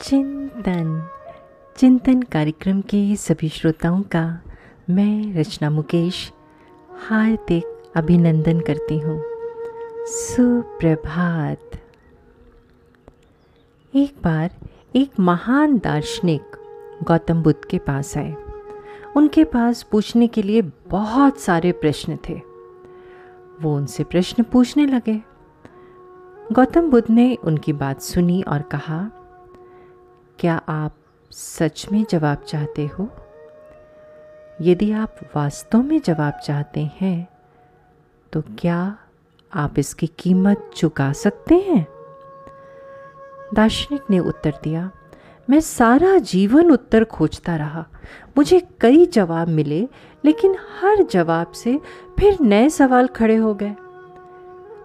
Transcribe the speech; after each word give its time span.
चिंतन। 0.00 1.08
चिंतन 1.76 2.22
कार्यक्रम 2.22 2.80
के 2.80 3.16
सभी 3.16 3.48
श्रोताओं 3.48 4.02
का 4.02 4.40
मैं 4.90 5.34
रचना 5.34 5.70
मुकेश, 5.70 6.32
हार्दिक 7.08 7.82
अभिनंदन 7.96 8.60
करती 8.60 8.98
हूँ। 8.98 9.22
सुप्रभात। 10.06 11.70
एक 13.94 14.14
बार 14.24 14.50
एक 14.96 15.20
महान 15.20 15.78
दार्शनिक 15.78 16.42
गौतम 17.02 17.42
बुद्ध 17.42 17.64
के 17.64 17.78
पास 17.78 18.16
आए। 18.16 18.36
उनके 19.16 19.44
पास 19.44 19.82
पूछने 19.82 20.26
के 20.26 20.42
लिए 20.42 20.62
बहुत 20.90 21.38
सारे 21.38 21.72
प्रश्न 21.72 22.18
थे। 22.28 22.40
वो 23.60 23.76
उनसे 23.76 24.04
प्रश्न 24.04 24.42
पूछने 24.42 24.86
लगे। 24.86 25.20
गौतम 26.52 26.90
बुद्ध 26.90 27.10
ने 27.10 27.34
उनकी 27.34 27.72
बात 27.72 28.00
सुनी 28.00 28.42
और 28.42 28.62
कहा 28.62 29.10
क्या 30.42 30.54
आप 30.68 30.94
सच 31.30 31.86
में 31.92 32.04
जवाब 32.10 32.38
चाहते 32.38 32.86
हो? 32.86 33.08
यदि 34.60 34.90
आप 34.92 35.16
वास्तव 35.36 35.82
में 35.82 36.00
जवाब 36.00 36.40
चाहते 36.44 36.80
हैं 37.00 37.28
तो 38.32 38.42
क्या 38.58 38.96
आप 39.52 39.78
इसकी 39.78 40.06
कीमत 40.06 40.70
चुका 40.76 41.12
सकते 41.12 41.54
हैं? 41.54 41.86
दार्शनिक 43.54 44.10
ने 44.10 44.18
उत्तर 44.18 44.54
दिया, 44.64 44.90
मैं 45.50 45.60
सारा 45.60 46.18
जीवन 46.18 46.70
उत्तर 46.70 47.04
खोजता 47.04 47.56
रहा। 47.56 47.86
मुझे 48.36 48.60
कई 48.80 49.06
जवाब 49.06 49.48
मिले, 49.48 49.80
लेकिन 50.24 50.56
हर 50.80 51.02
जवाब 51.02 51.52
से 51.52 51.80
फिर 52.18 52.40
नए 52.40 52.68
सवाल 52.70 53.06
खड़े 53.06 53.36
हो 53.36 53.54
गए। 53.54 53.74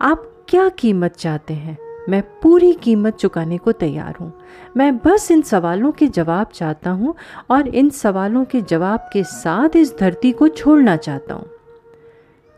आप 0.01 0.31
क्या 0.49 0.69
कीमत 0.69 1.15
चाहते 1.15 1.53
हैं? 1.53 1.86
मैं 2.07 2.21
पूरी 2.41 2.73
कीमत 2.73 3.15
चुकाने 3.15 3.57
को 3.57 3.71
तैयार 3.73 4.15
हूँ। 4.15 4.31
मैं 4.77 4.97
बस 4.97 5.29
इन 5.31 5.41
सवालों 5.41 5.91
के 5.91 6.07
जवाब 6.09 6.49
चाहता 6.53 6.89
हूँ 6.91 7.15
और 7.51 7.67
इन 7.67 7.89
सवालों 7.91 8.43
के 8.45 8.61
जवाब 8.63 9.09
के 9.13 9.23
साथ 9.25 9.75
इस 9.75 9.95
धरती 9.99 10.31
को 10.31 10.47
छोड़ना 10.49 10.95
चाहता 10.97 11.33
हूँ। 11.33 11.49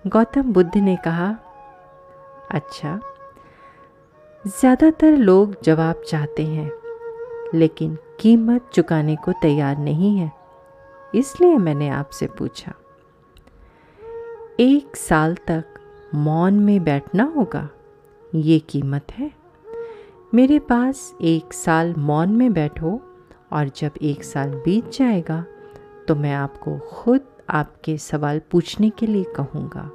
गौतम 0.03 0.53
बुद्ध 0.53 0.75
ने 0.75 0.95
कहा 0.95 1.29
अच्छा 2.51 2.99
ज़्यादातर 4.43 5.17
लोग 5.17 5.55
जवाब 5.63 6.03
चाहते 6.07 6.43
हैं, 6.43 6.71
लेकिन 7.53 7.97
कीमत 8.19 8.69
चुकाने 8.73 9.15
को 9.15 9.31
तैयार 9.41 9.77
नहीं 9.77 10.15
है, 10.17 10.31
इसलिए 11.15 11.57
मैंने 11.57 11.89
आपसे 11.89 12.27
पूछा, 12.29 12.73
एक 14.59 14.95
साल 14.97 15.35
तक 15.47 15.79
मौन 16.15 16.59
में 16.59 16.83
बैठना 16.83 17.23
होगा, 17.35 17.67
ये 18.33 18.59
कीमत 18.61 19.11
है? 19.11 19.31
मेरे 20.33 20.59
पास 20.59 21.15
एक 21.21 21.53
साल 21.53 21.93
मौन 21.97 22.29
में 22.29 22.53
बैठो 22.53 23.01
और 23.51 23.69
जब 23.69 23.91
एक 24.01 24.23
साल 24.23 24.49
बीत 24.65 24.91
जाएगा 24.91 25.45
तो 26.07 26.15
मैं 26.15 26.33
आपको 26.33 26.77
खुद 26.79 27.21
आपके 27.49 27.97
सवाल 27.97 28.41
पूछने 28.51 28.89
के 28.89 29.07
लिए 29.07 29.23
कहूँगा। 29.23 29.89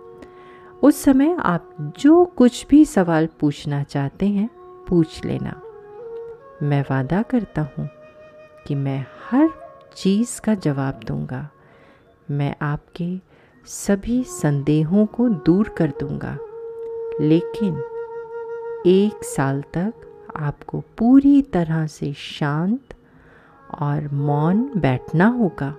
उस 0.83 1.03
समय 1.03 1.37
आप 1.41 1.95
जो 1.99 2.25
कुछ 2.25 2.67
भी 2.67 2.85
सवाल 2.85 3.29
पूछना 3.41 3.83
चाहते 3.83 4.27
हैं, 4.27 4.51
पूछ 4.89 5.25
लेना। 5.25 5.61
मैं 6.63 6.83
वादा 6.83 7.23
करता 7.23 7.63
हूँ 7.63 7.89
कि 8.67 8.75
मैं 8.75 9.07
हर 9.31 9.51
चीज़ 9.97 10.41
का 10.41 10.55
जवाब 10.55 11.01
दूँगा। 11.07 11.49
मैं 12.31 12.55
आपके 12.63 13.17
सभी 13.67 14.25
संदेहों 14.25 15.07
को 15.07 15.29
दूर 15.29 15.69
कर 15.69 15.93
दूँगा। 16.01 16.39
लेकिन 17.21 17.79
एक 18.87 19.25
साल 19.25 19.63
तक 19.75 19.93
आपको 20.37 20.81
पूरी 20.81 21.43
तरह 21.43 21.87
से 21.87 22.13
शांत 22.13 22.81
और 23.81 24.09
मौन 24.13 24.71
बैठना 24.77 25.27
होगा। 25.27 25.75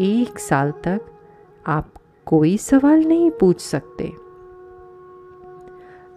एक 0.00 0.38
साल 0.38 0.70
तक 0.70 1.00
आप 1.66 1.92
कोई 2.26 2.56
सवाल 2.56 3.04
नहीं 3.04 3.30
पूछ 3.30 3.60
सकते। 3.60 4.12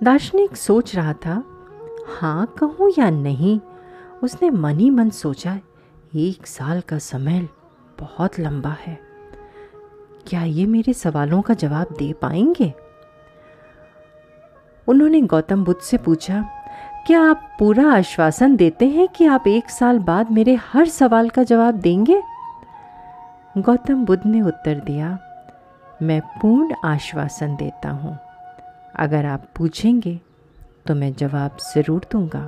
दार्शनिक 0.04 0.56
सोच 0.56 0.96
रहा 0.96 1.14
था 1.14 1.44
हाँ 2.08 2.56
कहूँ 2.58 2.92
या 2.98 3.10
नहीं? 3.10 3.60
उसने 4.24 4.50
मन 4.50 4.80
ही 4.80 4.90
मन 4.90 5.10
सोचा, 5.10 5.60
एक 6.16 6.48
साल 6.48 6.82
का 6.82 6.98
समय 6.98 7.50
बहुत 8.00 8.40
लंबा 8.40 8.78
है। 8.82 9.00
क्या 10.28 10.44
ये 10.44 10.66
मेरे 10.66 10.94
सवालों 10.94 11.42
का 11.42 11.54
जवाब 11.54 11.88
दे 11.98 12.14
पाएँगे? 12.14 12.74
उन्होंने 14.88 15.22
गौतम 15.22 15.64
बुद्ध 15.64 15.82
से 15.82 15.98
पूछा 15.98 16.50
क्या 17.06 17.22
आप 17.22 17.42
पूरा 17.60 17.86
आश्वासन 17.92 18.56
देते 18.56 18.86
हैं 18.88 19.08
कि 19.08 19.26
आप 19.26 19.48
एक 19.48 19.70
साल 19.70 19.98
बाद 20.00 20.30
मेरे 20.32 20.54
हर 20.64 20.88
सवाल 20.88 21.30
का 21.30 21.44
जवाब 21.44 21.76
देंगे? 21.76 22.22
गौतम 23.58 24.06
बुद्ध 24.06 24.26
ने 24.26 24.42
उत्तर 24.42 24.80
दिया, 24.80 25.18
मैं 26.02 26.20
पूर्ण 26.42 26.76
आश्वासन 26.86 27.56
देता 27.56 27.90
हूँ। 27.90 28.18
अगर 28.96 29.26
आप 29.26 29.48
पूछेंगे 29.56 30.20
तो 30.88 30.96
मैं 30.96 31.14
जवाब 31.14 31.58
ज़रूर 31.66 32.06
दूँगा। 32.12 32.48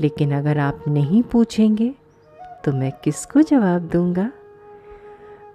लेकिन 0.00 0.34
अगर 0.34 0.58
आप 0.58 0.84
नहीं 0.88 1.22
पूछेंगे 1.22 1.92
तो 2.64 2.72
मैं 2.72 2.92
किसको 3.04 3.42
जवाब 3.42 3.88
दूँगा? 3.92 4.30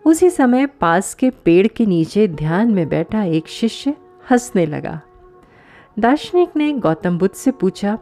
उसी 0.05 0.29
समय 0.29 0.65
पास 0.81 1.13
के 1.13 1.29
पेड़ 1.45 1.67
के 1.67 1.85
नीचे 1.85 2.27
ध्यान 2.27 2.71
में 2.71 2.87
बैठा 2.89 3.23
एक 3.23 3.47
शिष्य 3.49 3.95
हंसने 4.31 4.65
लगा। 4.65 4.99
दार्शनिक 5.97 6.55
ने 6.55 6.71
गौतम 6.73 7.17
बुद्ध 7.17 7.33
से 7.35 7.51
पूछा 7.51 7.97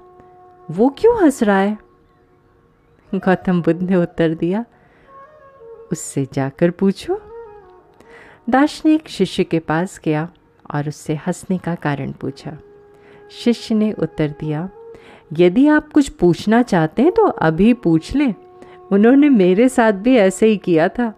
वो 0.72 0.90
क्यों 0.90 1.22
हंस 1.22 1.44
रहा 1.44 1.58
है? 1.58 1.78
गौतम 3.16 3.62
बुद्ध 3.62 3.82
ने 3.82 3.96
उत्तर 3.96 4.34
दिया। 4.34 4.66
उससे 5.92 6.28
जाकर 6.34 6.72
पूछो। 6.72 7.22
दार्शनिक 8.50 9.10
शिष्य 9.10 9.44
के 9.44 9.60
पास 9.60 10.00
गया 10.06 10.30
और 10.76 10.88
उससे 10.88 11.16
हंसने 11.16 11.58
का 11.58 11.76
कारण 11.76 12.12
पूछा। 12.12 12.58
शिष्य 13.32 13.76
ने 13.76 13.92
उत्तर 13.92 14.30
दिया, 14.40 14.70
यदि 15.34 15.68
आप 15.68 15.92
कुछ 15.92 16.10
पूछना 16.10 16.62
चाहते 16.62 17.02
हैं 17.02 17.12
तो 17.12 17.26
अभी 17.26 17.74
पूछ 17.74 18.16
लें। 18.16 18.34
उन्होंने 18.92 19.30
मेरे 19.30 19.70
साथ 19.70 19.94
भी 19.94 20.16
ऐसे 20.16 20.46
ही 20.46 20.58
किया 20.58 20.88
था। 20.90 21.14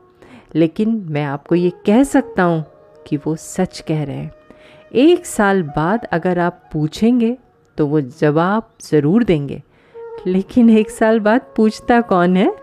लेकिन 0.56 1.06
मैं 1.10 1.26
आपको 1.26 1.56
ये 1.56 1.70
कह 1.70 2.04
सकता 2.04 2.44
हूँ 2.44 2.66
कि 3.08 3.18
वो 3.18 3.36
सच 3.36 3.80
कह 3.88 4.04
रहे 4.04 4.16
हैं। 4.16 4.32
एक 4.94 5.26
साल 5.26 5.64
बाद 5.64 6.06
अगर 6.06 6.40
आप 6.40 6.70
पूछेंगे 6.74 7.38
तो 7.78 7.86
वो 7.88 8.02
जवाब 8.02 8.70
ज़रूर 8.82 9.24
देंगे। 9.24 9.62
लेकिन 10.28 10.70
एक 10.70 10.90
साल 10.90 11.20
बाद 11.20 11.42
पूछता 11.56 12.00
कौन 12.02 12.38
है? 12.38 12.54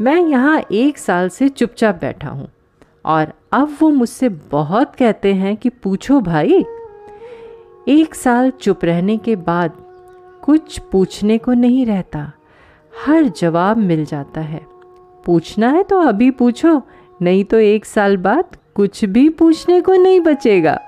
मैं 0.00 0.20
यहाँ 0.20 0.60
एक 0.72 0.98
साल 0.98 1.28
से 1.28 1.48
चुपचाप 1.48 2.00
बैठा 2.00 2.28
हूँ 2.28 2.48
और 3.04 3.32
अब 3.52 3.76
वो 3.80 3.90
मुझसे 3.90 4.28
बहुत 4.28 4.94
कहते 4.94 5.32
हैं 5.34 5.56
कि 5.56 5.68
पूछो 5.68 6.20
भाई। 6.20 6.64
एक 7.88 8.14
साल 8.14 8.50
चुप 8.50 8.84
रहने 8.84 9.16
के 9.16 9.36
बाद 9.36 9.76
कुछ 10.42 10.78
पूछने 10.92 11.38
को 11.38 11.52
नहीं 11.52 11.84
रहता। 11.86 12.30
हर 12.92 13.28
जवाब 13.30 13.76
मिल 13.76 14.04
जाता 14.04 14.40
है। 14.40 14.60
पूछना 15.24 15.70
है 15.70 15.82
तो 15.82 16.00
अभी 16.00 16.30
पूछो, 16.30 16.80
नहीं 17.22 17.44
तो 17.44 17.58
एक 17.58 17.84
साल 17.84 18.16
बाद 18.16 18.56
कुछ 18.74 19.04
भी 19.04 19.28
पूछने 19.28 19.80
को 19.80 19.94
नहीं 19.94 20.20
बचेगा। 20.20 20.78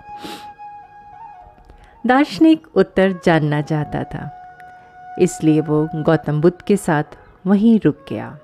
दार्शनिक 2.07 2.67
उत्तर 2.75 3.13
जानना 3.25 3.61
चाहता 3.61 4.03
था। 4.05 4.31
इसलिए 5.21 5.61
वो 5.61 5.89
गौतम 5.95 6.41
बुद्ध 6.41 6.61
के 6.63 6.77
साथ 6.77 7.17
वहीं 7.47 7.79
रुक 7.85 8.05
गया। 8.09 8.39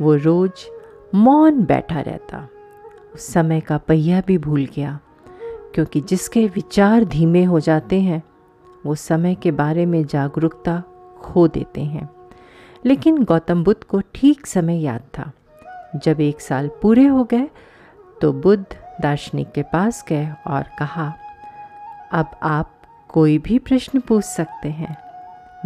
वो 0.00 0.14
रोज 0.14 0.66
मौन 1.14 1.64
बैठा 1.64 2.00
रहता। 2.00 2.48
उस 3.14 3.26
समय 3.26 3.60
का 3.60 3.78
पहिया 3.78 4.22
भी 4.26 4.38
भूल 4.38 4.66
गया, 4.76 4.98
क्योंकि 5.74 6.00
जिसके 6.00 6.46
विचार 6.46 7.04
धीमे 7.04 7.44
हो 7.44 7.60
जाते 7.60 8.00
हैं, 8.00 8.22
वो 8.86 8.94
समय 8.94 9.34
के 9.34 9.50
बारे 9.50 9.86
में 9.86 10.04
जागरूकता 10.06 10.82
खो 11.22 11.46
देते 11.48 11.80
हैं। 11.80 12.08
लेकिन 12.86 13.22
गौतम 13.24 13.64
बुद्ध 13.64 13.82
को 13.84 14.00
ठीक 14.14 14.46
समय 14.46 14.82
याद 14.82 15.02
था। 15.18 15.30
जब 15.96 16.20
एक 16.20 16.40
साल 16.40 16.70
पूरे 16.82 17.06
हो 17.06 17.24
गए 17.24 17.48
तो 18.20 18.32
बुद्ध 18.32 18.66
दार्शनिक 19.00 19.52
के 19.52 19.62
पास 19.62 20.04
गए 20.08 20.28
और 20.46 20.64
कहा, 20.78 21.12
अब 22.12 22.30
आप 22.42 22.70
कोई 23.08 23.38
भी 23.38 23.58
प्रश्न 23.58 24.00
पूछ 24.00 24.24
सकते 24.24 24.68
हैं। 24.68 24.96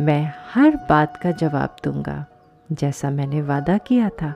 मैं 0.01 0.33
हर 0.55 0.71
बात 0.71 1.17
का 1.17 1.31
जवाब 1.31 1.77
दूँगा, 1.85 2.27
जैसा 2.73 3.11
मैंने 3.11 3.43
वादा 3.43 3.79
किया 3.79 4.09
था। 4.09 4.35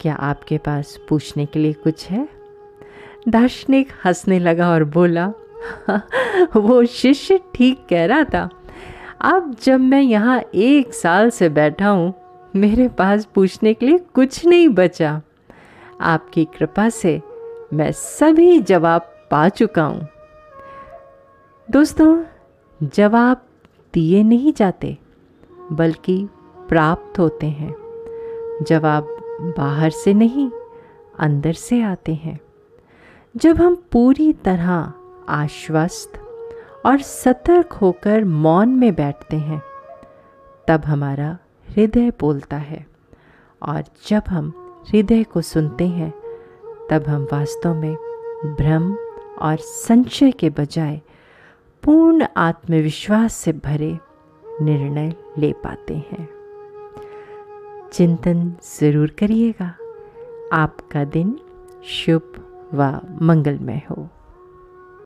क्या 0.00 0.14
आपके 0.14 0.58
पास 0.58 0.98
पूछने 1.08 1.46
के 1.46 1.58
लिए 1.58 1.72
कुछ 1.72 2.10
है? 2.10 2.28
दार्शनिक 3.28 3.88
हंसने 4.04 4.38
लगा 4.38 4.70
और 4.70 4.84
बोला, 4.84 5.32
वो 6.56 6.84
शिष्य 6.84 7.40
ठीक 7.54 7.86
कह 7.90 8.06
रहा 8.06 8.24
था। 8.24 8.48
अब 9.20 9.56
जब 9.62 9.80
मैं 9.80 10.02
यहाँ 10.02 10.42
एक 10.54 10.94
साल 10.94 11.30
से 11.30 11.48
बैठा 11.48 11.88
हूँ, 11.88 12.14
मेरे 12.56 12.88
पास 12.88 13.24
पूछने 13.24 13.74
के 13.74 13.86
लिए 13.86 13.98
कुछ 13.98 14.46
नहीं 14.46 14.68
बचा। 14.68 15.20
आपकी 16.00 16.44
कृपा 16.44 16.88
से 16.88 17.22
मैं 17.72 17.92
सभी 17.92 18.60
जवाब 18.60 19.14
पा 19.30 19.48
चुका 19.48 19.82
हूँ। 19.82 20.08
दोस्तों 21.70 22.24
जवाब 22.82 23.42
दिए 23.94 24.22
नहीं 24.22 24.52
जाते, 24.52 24.98
बल्कि 25.72 26.28
प्राप्त 26.68 27.18
होते 27.18 27.46
हैं 27.46 27.74
जवाब 28.68 29.08
बाहर 29.58 29.90
से 29.90 30.14
नहीं, 30.14 30.50
अंदर 31.18 31.52
से 31.52 31.82
आते 31.82 32.14
हैं, 32.14 32.40
जब 33.36 33.56
हम 33.56 33.74
पूरी 33.92 34.32
तरह 34.32 34.92
आश्वस्त 35.28 36.12
और 36.86 36.98
सतर्क 36.98 37.72
होकर 37.72 38.24
मौन 38.24 38.68
में 38.68 38.94
बैठते 38.94 39.36
हैं, 39.36 39.62
तब 40.68 40.84
हमारा 40.84 41.38
हृदय 41.68 42.10
बोलता 42.20 42.56
है। 42.56 42.86
और 43.62 43.82
जब 44.06 44.22
हम 44.28 44.52
हृदय 44.90 45.22
को 45.24 45.40
सुनते 45.40 45.86
हैं, 45.86 46.12
तब 46.90 47.06
हम 47.06 47.28
वास्तव 47.32 47.74
में 47.74 47.94
भ्रम 48.56 48.94
और 49.42 49.56
संशय 49.56 50.30
के 50.30 50.50
बजाय 50.50 51.00
पूर्ण 51.84 52.26
आत्मविश्वास 52.36 53.34
से 53.34 53.52
भरे 53.52 53.98
निर्णय 54.62 55.12
ले 55.38 55.52
पाते 55.52 55.94
हैं। 55.94 56.28
चिंतन 57.92 58.52
ज़रूर 58.80 59.10
करिएगा। 59.18 59.74
आपका 60.52 61.04
दिन 61.04 61.38
शुभ 61.84 62.32
व 62.74 63.00
मंगलमय 63.22 63.82
हो। 63.90 64.08